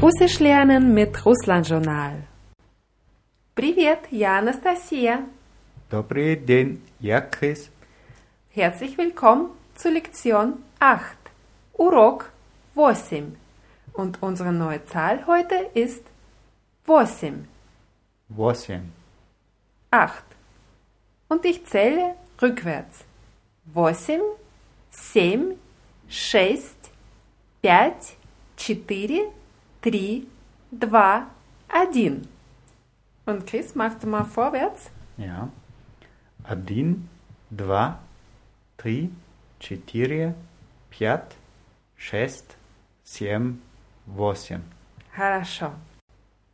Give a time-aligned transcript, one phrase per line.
[0.00, 2.22] Russisch lernen mit Russland Journal.
[3.54, 5.24] Привет, я Анастасия.
[5.90, 7.70] Добрый день, я Chris.
[8.54, 11.16] Herzlich willkommen zur Lektion 8,
[11.74, 12.30] Урок
[12.74, 13.36] 8.
[13.92, 16.04] Und unsere neue Zahl heute ist
[16.86, 17.46] 8.
[18.28, 18.90] Восемь.
[19.90, 20.24] 8.
[21.28, 23.04] Und ich zähle rückwärts.
[23.74, 24.20] 8,
[24.90, 25.58] 7,
[26.08, 26.76] 6,
[27.62, 28.16] 5,
[28.56, 29.32] 4,
[29.82, 30.22] 3,
[30.78, 31.22] 2,
[31.68, 32.28] 1.
[33.26, 34.90] Und Chris, machst du mal vorwärts?
[35.16, 35.48] Ja.
[36.44, 37.08] Один,
[37.50, 37.98] два,
[38.76, 39.10] три,
[39.58, 40.34] четыре,
[40.90, 41.36] пять,
[41.96, 42.56] шесть,
[43.02, 43.58] семь,
[44.06, 44.62] восемь.
[45.12, 45.72] Хорошо.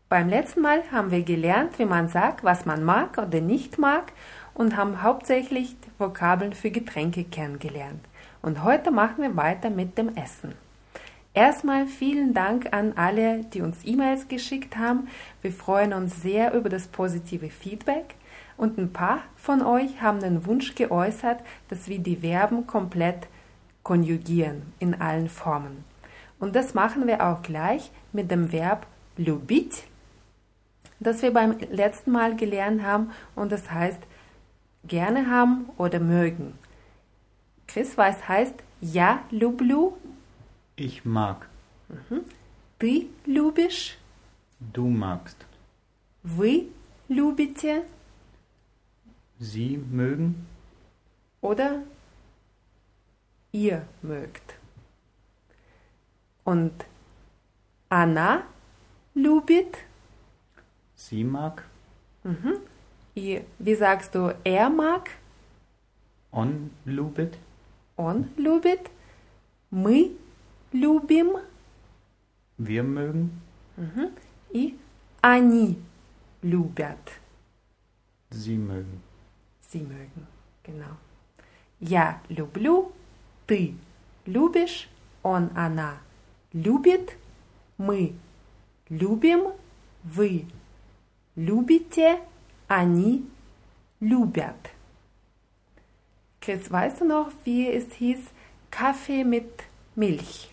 [0.08, 4.12] Beim letzten Mal haben wir gelernt, wie man sagt, was man mag oder nicht mag
[4.54, 8.04] und haben hauptsächlich Vokabeln für Getränke kennengelernt.
[8.42, 10.54] Und heute machen wir weiter mit dem Essen.
[11.36, 15.08] Erstmal vielen Dank an alle, die uns E-Mails geschickt haben.
[15.40, 18.14] Wir freuen uns sehr über das positive Feedback.
[18.58, 23.28] Und ein paar von euch haben den Wunsch geäußert, dass wir die Verben komplett
[23.82, 25.84] konjugieren in allen Formen.
[26.38, 29.84] Und das machen wir auch gleich mit dem Verb любить,
[31.00, 34.00] das wir beim letzten Mal gelernt haben und das heißt
[34.84, 36.58] gerne haben oder mögen.
[37.66, 39.96] Chris, was heißt ja люблю?
[40.76, 41.48] Ich mag.
[42.78, 43.98] Ты любишь?
[44.60, 45.36] Du magst.
[46.22, 46.68] Вы
[47.08, 47.84] любите?
[49.38, 50.46] Sie mögen.
[51.40, 51.82] Oder
[53.52, 54.54] ihr mögt.
[56.44, 56.72] Und
[57.88, 58.44] она
[59.14, 59.76] любит?
[60.96, 61.64] Sie mag.
[63.14, 65.10] И, wie sagst du, er mag?
[66.30, 67.34] On любит.
[67.96, 68.90] Он любит?
[69.70, 70.12] Мы
[70.76, 71.36] любим?
[72.58, 73.42] Wir mögen.
[74.50, 74.78] И
[75.20, 75.78] они
[76.42, 77.20] любят.
[78.30, 79.02] Sie mögen.
[79.60, 80.26] Sie mögen.
[80.62, 80.96] Genau.
[81.80, 82.92] Я люблю,
[83.46, 83.74] ты
[84.26, 84.88] любишь,
[85.22, 85.98] он, она
[86.52, 87.16] любит,
[87.76, 88.14] мы
[88.88, 89.52] любим,
[90.04, 90.46] вы
[91.34, 92.20] любите,
[92.68, 93.26] они
[94.00, 94.70] любят.
[96.40, 98.18] Chris, weißt du noch, wie es hieß?
[98.70, 100.50] Kaffee mit Milch.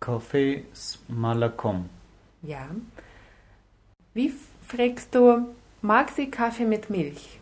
[0.00, 1.88] Kaffee с молоком.
[2.42, 2.66] Ja.
[4.14, 7.38] Wie f- fragst du, mag sie Kaffee mit Milch?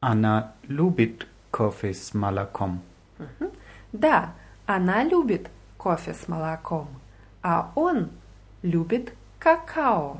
[0.00, 2.82] Она любит кофе с молоком.
[3.92, 4.34] Да,
[4.66, 6.88] она любит кофе с молоком,
[7.42, 8.10] а он
[8.62, 10.18] любит Kakao.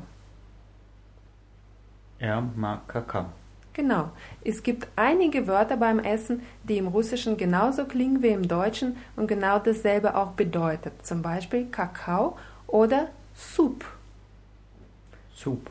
[2.19, 3.29] Er mag Kakao.
[3.73, 4.09] Genau.
[4.43, 9.27] Es gibt einige Wörter beim Essen, die im Russischen genauso klingen wie im Deutschen und
[9.27, 11.05] genau dasselbe auch bedeutet.
[11.05, 13.85] Zum Beispiel Kakao oder Суп.
[15.35, 15.69] Суп.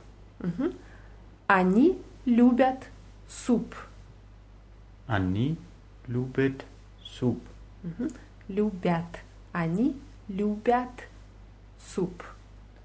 [1.49, 2.79] Они любят
[3.27, 3.75] суп.
[5.09, 5.57] Они
[6.07, 6.65] любят
[7.03, 7.41] суп.
[8.47, 9.05] Любят.
[9.53, 9.97] Они
[10.29, 11.09] любят
[11.79, 12.23] суп.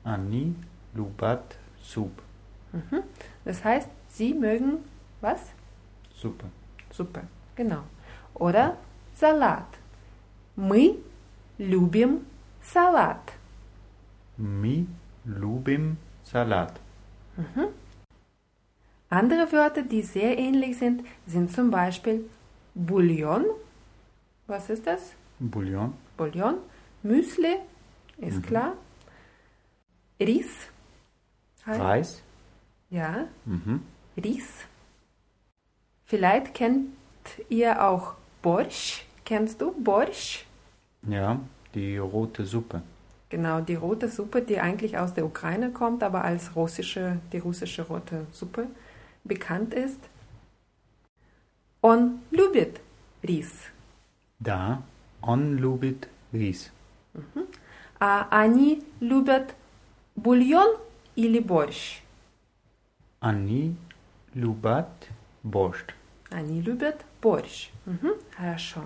[0.03, 0.55] Они
[0.95, 2.11] любят суп.
[3.45, 4.77] Das heißt, sie mögen
[5.21, 5.41] was?
[6.13, 6.45] Суppe.
[6.91, 7.21] Suppe.
[7.55, 7.83] Genau.
[8.35, 8.77] Oder
[9.15, 9.67] Salat.
[10.55, 10.97] Мы
[11.57, 12.25] любим
[12.61, 13.33] салат.
[14.37, 14.85] Мы
[15.25, 16.79] любим салат.
[19.09, 22.29] Andere Wörter, die sehr ähnlich sind, sind zum Beispiel
[22.73, 23.45] Bouillon.
[24.47, 25.13] Was ist das?
[25.39, 25.93] Bouillon.
[26.17, 26.55] Bouillon.
[27.03, 27.57] Müsli,
[28.17, 28.73] ist klar.
[30.19, 30.47] Ris.
[31.65, 32.23] heißt- Reis.
[32.89, 33.81] Ja, Mhm.
[34.17, 34.65] Ris.
[36.05, 36.89] Vielleicht kennt
[37.49, 39.05] ihr auch Borsch.
[39.23, 40.45] Kennst du Borsch?
[41.07, 41.39] Ja,
[41.73, 42.81] die rote Suppe.
[43.29, 47.83] Genau, die rote Suppe, die eigentlich aus der Ukraine kommt, aber als russische, die russische
[47.83, 48.67] rote Suppe
[49.23, 49.99] bekannt ist.
[51.81, 52.81] Он любит
[53.23, 53.51] рис.
[54.39, 54.81] Да,
[55.21, 56.71] он любит рис.
[57.99, 59.55] А они любят
[60.15, 60.77] бульон
[61.15, 62.01] или борщ?
[63.19, 63.75] Они
[64.33, 64.87] любят
[65.45, 65.85] борщ.
[66.29, 67.71] Они любят борщ.
[67.85, 68.83] Mhm, хорошо.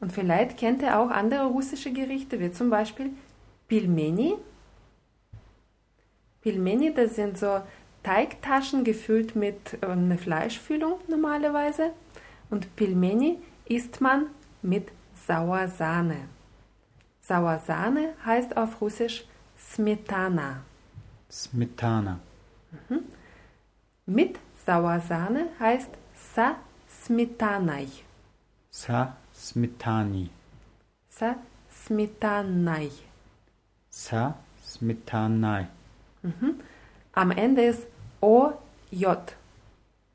[0.00, 3.10] Und vielleicht kennt ihr auch andere russische Gerichte, wie zum Beispiel
[3.68, 4.34] Pilmeni.
[6.42, 7.62] Pilmeni, das sind so
[8.02, 11.92] Teigtaschen gefüllt mit äh, einer Fleischfüllung normalerweise.
[12.50, 14.26] Und Pilmeni isst man
[14.60, 14.90] mit
[15.26, 16.28] Sauersahne.
[17.20, 19.24] Sauersahne heißt auf Russisch
[19.56, 20.62] Smetana.
[21.30, 22.18] Smetana.
[24.04, 26.57] Mit Sauersahne heißt Sa
[26.89, 27.87] Smetanai.
[28.69, 30.29] Sa smetani.
[31.07, 31.35] Sa
[31.71, 32.91] Smetanai.
[33.89, 35.67] Sa smetanai.
[37.13, 37.87] Am Ende ist
[38.19, 39.05] OJ.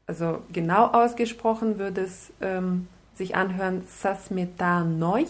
[0.07, 5.27] Also genau ausgesprochen würde es ähm, sich anhören Sasmetanoi,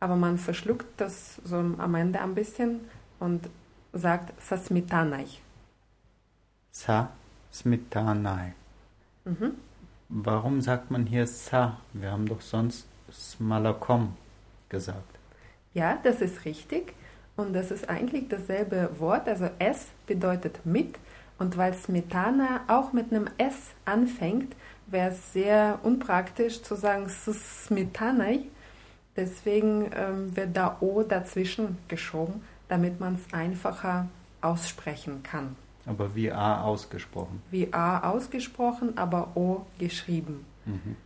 [0.00, 2.80] aber man verschluckt das so am Ende ein bisschen
[3.20, 3.50] und
[3.92, 5.26] sagt Sasmetanai.
[6.70, 7.10] Sa
[7.52, 8.52] smetanai.
[9.24, 9.54] Mhm.
[10.08, 11.78] Warum sagt man hier Sa?
[11.92, 14.16] Wir haben doch sonst Smalakom
[14.68, 15.18] gesagt.
[15.74, 16.94] Ja, das ist richtig.
[17.36, 19.28] Und das ist eigentlich dasselbe Wort.
[19.28, 20.98] Also S bedeutet mit.
[21.38, 24.56] Und weil Smetana auch mit einem S anfängt,
[24.86, 28.40] wäre es sehr unpraktisch zu sagen Smetanai.
[29.16, 34.08] Deswegen ähm, wird da O dazwischen geschoben, damit man es einfacher
[34.40, 35.56] aussprechen kann.
[35.88, 37.42] Aber wie A ausgesprochen.
[37.50, 40.44] Wie A ausgesprochen, aber O geschrieben.
[40.66, 40.96] Mhm.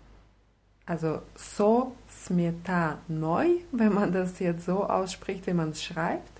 [0.84, 6.32] Also so smeta neu, wenn man das jetzt so ausspricht, wie man es schreibt,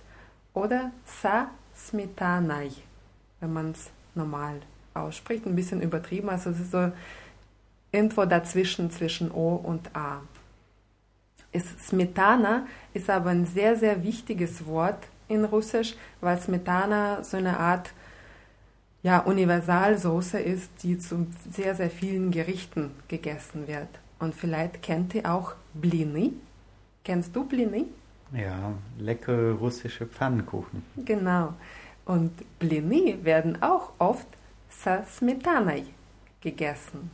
[0.53, 2.71] oder sa smetanai,
[3.39, 4.59] wenn man es normal
[4.93, 6.91] ausspricht, ein bisschen übertrieben, also es ist so
[7.91, 10.21] irgendwo dazwischen zwischen O und A.
[11.51, 17.59] Ist Smetana ist aber ein sehr, sehr wichtiges Wort in Russisch, weil Smetana so eine
[17.59, 17.93] Art
[19.02, 23.88] ja, Universalsoße ist, die zu sehr, sehr vielen Gerichten gegessen wird.
[24.18, 26.32] Und vielleicht kennt ihr auch Blini.
[27.04, 27.86] Kennst du Blini?
[28.32, 30.82] Ja, leckere russische Pfannkuchen.
[30.96, 31.54] Genau.
[32.04, 34.26] Und Blini werden auch oft
[34.68, 35.84] со сметаной
[36.40, 37.10] gegessen.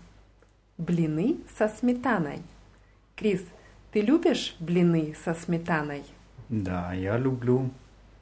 [0.76, 2.40] Блины со сметаной.
[3.16, 3.42] Крис,
[3.92, 6.02] ты любишь блины со сметаной?
[6.48, 7.70] Da, ja, Lublu,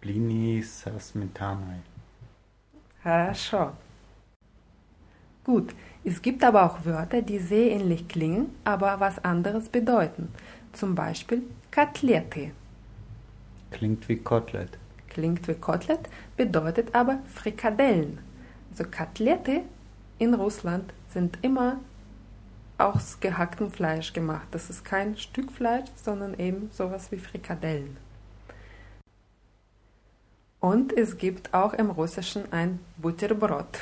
[0.02, 1.80] Blini sa smetanai.
[3.06, 3.72] Хорошо.
[5.44, 5.74] Gut,
[6.04, 10.28] es gibt aber auch Wörter, die sehr ähnlich klingen, aber was anderes bedeuten.
[10.72, 11.42] Zum Beispiel
[11.74, 12.52] Kotelette.
[13.70, 14.78] Klingt wie Kotelett.
[15.08, 18.18] Klingt wie Kotelett, bedeutet aber Frikadellen.
[18.70, 19.62] Also Kotelette
[20.18, 21.80] in Russland sind immer
[22.78, 24.46] aus gehacktem Fleisch gemacht.
[24.50, 27.96] Das ist kein Stück Fleisch, sondern eben sowas wie Frikadellen.
[30.60, 33.80] Und es gibt auch im Russischen ein Butterbrot.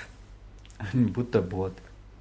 [0.78, 1.72] Ein Butterbrot.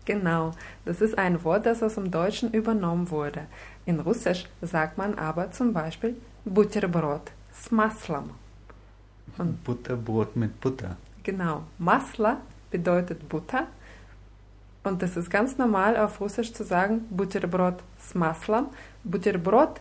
[0.05, 0.51] Genau,
[0.85, 3.45] das ist ein Wort, das aus dem Deutschen übernommen wurde.
[3.85, 6.15] In Russisch sagt man aber zum Beispiel
[6.45, 8.31] Butterbrot с маслом.
[9.37, 10.97] Und Butterbrot mit Butter.
[11.23, 12.41] genau, Masla
[12.71, 13.67] bedeutet Butter.
[14.83, 18.67] Und das ist ganz normal auf Russisch zu sagen Butterbrot с маслом.
[19.03, 19.79] Butterbrot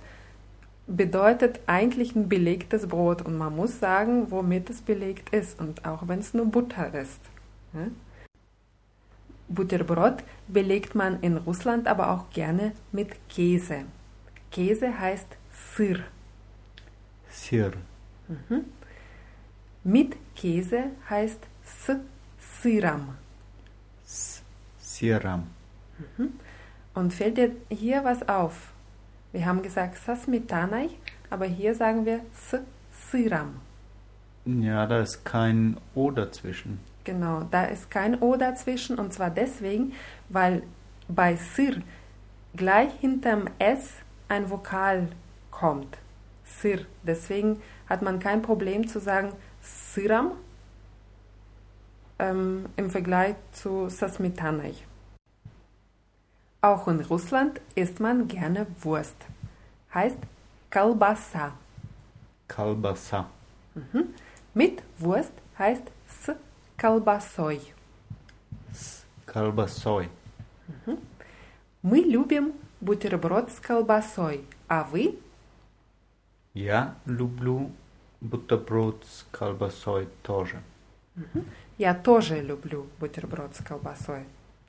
[0.95, 6.07] bedeutet eigentlich ein belegtes Brot und man muss sagen, womit es belegt ist und auch
[6.07, 7.19] wenn es nur Butter ist.
[7.73, 7.87] Ja?
[9.49, 13.85] Butterbrot belegt man in Russland aber auch gerne mit Käse.
[14.51, 15.27] Käse heißt
[15.75, 15.99] Sir.
[17.29, 17.73] Sir.
[19.83, 21.97] Mit Käse heißt S
[22.61, 23.15] Siram.
[24.05, 24.43] S
[24.79, 25.47] Siram.
[26.93, 28.72] Und fällt dir hier was auf?
[29.33, 30.89] Wir haben gesagt Sasmitanai,
[31.31, 33.55] aber hier sagen wir S Siram.
[34.45, 36.79] Ja, da ist kein O dazwischen.
[37.03, 39.93] Genau, da ist kein O dazwischen und zwar deswegen,
[40.29, 40.61] weil
[41.07, 41.81] bei Sir
[42.55, 43.93] gleich hinterm S
[44.29, 45.07] ein Vokal
[45.49, 45.97] kommt.
[46.45, 46.85] Sir.
[47.01, 50.33] Deswegen hat man kein Problem zu sagen Siram
[52.19, 54.73] ähm, im Vergleich zu Sasmitanai.
[56.61, 59.17] Auch in Russland isst man gerne Wurst
[59.92, 60.18] Heißt
[60.70, 61.52] Kalbasa.
[62.46, 63.26] Kalbasa.
[64.54, 66.36] Mit Wurst heißt S
[66.76, 67.60] колбасой.
[68.70, 70.08] S Kalbasoi.
[71.82, 74.44] Мы любим бутерброд с колбасой.
[74.68, 75.18] А вы?
[76.54, 77.70] Ja, люблю
[78.20, 80.60] бутерброд с колбасой тоже.
[81.76, 84.24] Я тоже люблю бутерброд с колбасой.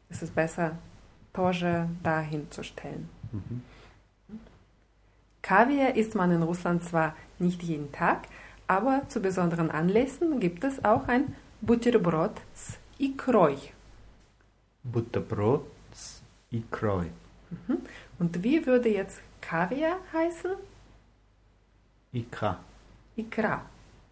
[0.10, 0.76] Es ist besser,
[1.34, 3.08] тоже dahin zu stellen.
[5.44, 8.28] Kaviar isst man in Russland zwar nicht jeden Tag,
[8.68, 13.58] aber zu besonderen Anlässen gibt es auch ein Бутерброд с икрой.
[14.84, 17.12] Butterbrot с икрой.
[18.20, 20.52] Und wie würde jetzt Kaviar heißen?
[22.14, 22.60] Икра.
[23.16, 23.62] Ikra.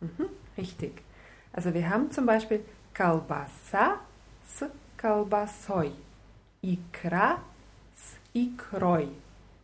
[0.01, 1.03] Mhm, richtig.
[1.53, 2.63] Also wir haben zum Beispiel
[2.93, 3.99] Kalbasa
[4.45, 4.65] с
[4.97, 5.91] колбасой,
[6.61, 7.37] Ikra
[7.95, 9.09] с икрой,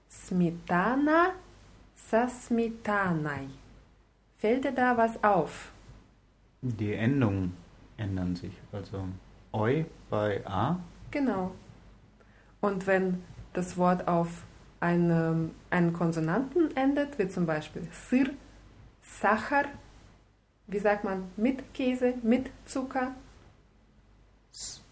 [0.09, 1.33] Smetana
[2.06, 3.48] Sasmitanai.
[4.38, 5.72] Fällt dir da was auf?
[6.62, 7.56] Die Endungen
[7.96, 8.52] ändern sich.
[8.72, 9.04] Also
[9.52, 10.78] oi bei a.
[11.10, 11.52] Genau.
[12.60, 14.44] Und wenn das Wort auf
[14.80, 18.30] eine, einen Konsonanten endet, wie zum Beispiel Sir,
[19.02, 19.64] Sachar,
[20.66, 23.14] wie sagt man mit Käse, mit Zucker?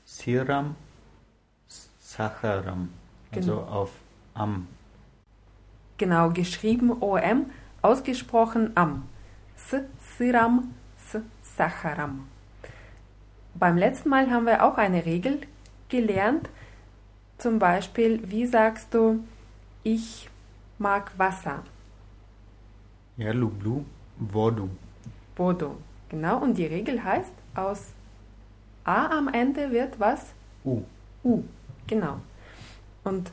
[0.04, 0.75] Siram,
[1.98, 2.90] Sacharam.
[3.32, 3.60] Also genau.
[3.60, 3.92] Also auf
[4.34, 4.68] am
[5.98, 7.46] Genau, geschrieben OM,
[7.82, 9.04] ausgesprochen am.
[9.56, 9.80] S,
[10.16, 12.26] Siram, S, Sacharam.
[13.54, 15.40] Beim letzten Mal haben wir auch eine Regel
[15.88, 16.50] gelernt.
[17.38, 19.24] Zum Beispiel, wie sagst du,
[19.82, 20.28] ich
[20.78, 21.62] mag Wasser?
[23.16, 23.84] Ja, Lublu,
[24.18, 24.68] Vodu.
[25.34, 25.76] Bodo.
[26.08, 27.92] Genau, und die Regel heißt, aus
[28.84, 30.34] A am Ende wird was?
[30.64, 30.82] U.
[31.24, 31.42] U.
[31.86, 32.20] Genau.
[33.04, 33.32] Und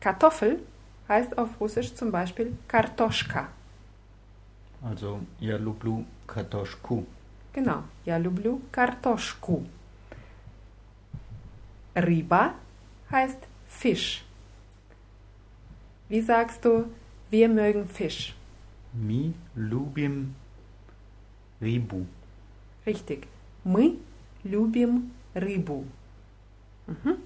[0.00, 0.60] Kartoffel
[1.07, 3.49] heißt auf Russisch zum Beispiel Kartoschka.
[4.81, 7.03] Also ja, Lublu, Kartoschku.
[7.53, 7.83] Genau.
[8.05, 9.65] Я люблю картошку.
[11.95, 12.53] Riba
[13.11, 14.23] heißt Fisch.
[16.07, 16.85] Wie sagst du,
[17.29, 18.35] wir mögen Fisch?
[18.93, 20.35] Mi Lubim
[21.61, 22.05] Ribu.
[22.85, 23.27] Richtig.
[23.63, 23.97] Мы
[24.43, 25.85] любим рыбу.
[26.87, 27.17] Mhm.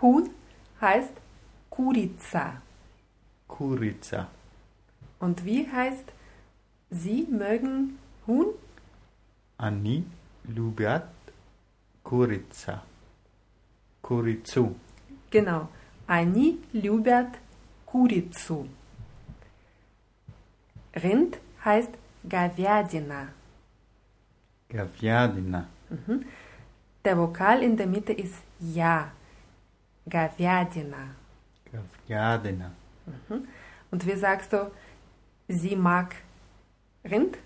[0.00, 0.30] Huhn
[0.80, 1.12] heißt
[1.83, 2.61] Kurica.
[3.47, 4.27] Kurica.
[5.19, 6.11] Und wie heißt,
[6.89, 8.47] Sie mögen Huhn?
[9.57, 10.03] Ani
[10.43, 11.07] lubiat
[12.03, 12.83] Kurica.
[14.01, 14.75] Kurizu.
[15.31, 15.69] Genau.
[16.07, 17.31] Ani lubiat
[17.85, 18.67] Kurizu.
[21.01, 21.93] Rind heißt
[22.27, 23.29] Gaviadina.
[24.67, 25.65] Gaviadina.
[25.89, 26.25] Mhm.
[27.05, 29.11] Der Vokal in der Mitte ist Ja.
[30.09, 31.15] Gaviadina.
[31.70, 32.70] Говядина.
[33.06, 33.46] Gaviadina.
[33.90, 34.70] Und wie sagst du,
[35.48, 36.14] sie mag
[37.04, 37.38] Rind?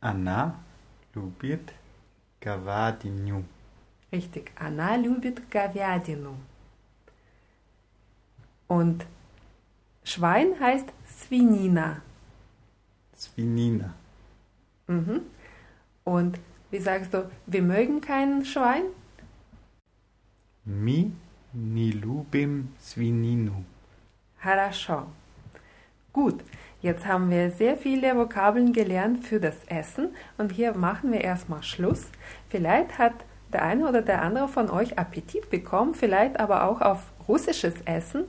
[0.00, 0.54] Она
[1.14, 1.72] любит
[2.40, 3.44] говядину.
[4.12, 4.52] Richtig.
[4.56, 6.36] Она любит говядину.
[8.68, 9.06] Und
[10.04, 12.02] Schwein heißt Свинина.
[13.16, 13.94] Свинина.
[14.86, 15.22] Mhm.
[16.04, 16.38] Und
[16.70, 18.84] wie sagst du, wir mögen kein Schwein?
[20.64, 21.12] Mi
[21.52, 23.64] не любим свинину.
[24.42, 25.06] Хорошо.
[26.12, 26.40] Gut,
[26.80, 31.62] jetzt haben wir sehr viele Vokabeln gelernt für das Essen und hier machen wir erstmal
[31.62, 32.06] Schluss.
[32.48, 33.14] Vielleicht hat
[33.52, 38.24] der eine oder der andere von euch Appetit bekommen, vielleicht aber auch auf russisches Essen.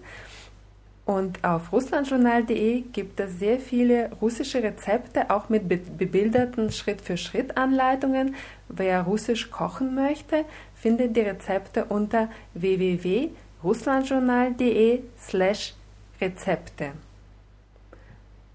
[1.05, 8.35] Und auf russlandjournal.de gibt es sehr viele russische Rezepte, auch mit be- bebilderten Schritt-für-Schritt-Anleitungen.
[8.67, 10.43] Wer russisch kochen möchte,
[10.82, 15.74] findet die Rezepte unter www.russlandjournal.de slash
[16.20, 16.94] Rezepte.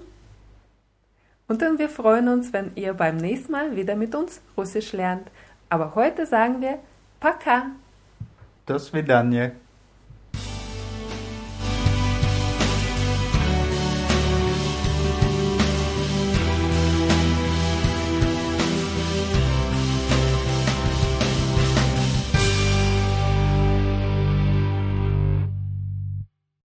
[1.52, 5.30] Und dann wir freuen uns, wenn ihr beim nächsten Mal wieder mit uns Russisch lernt.
[5.70, 6.80] Aber heute sagen wir
[7.20, 7.68] Paka.
[8.66, 9.52] До свидания.